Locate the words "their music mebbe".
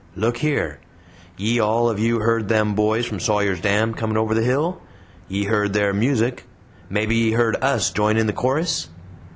5.73-7.11